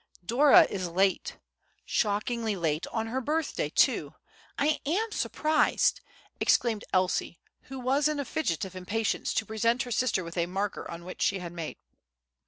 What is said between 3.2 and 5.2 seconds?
birthday too! I am